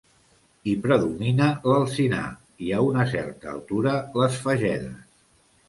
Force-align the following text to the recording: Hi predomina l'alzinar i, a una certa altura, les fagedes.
Hi 0.69 0.71
predomina 0.85 1.49
l'alzinar 1.73 2.23
i, 2.31 2.73
a 2.79 2.81
una 2.87 3.07
certa 3.13 3.55
altura, 3.55 3.95
les 4.19 4.43
fagedes. 4.49 5.01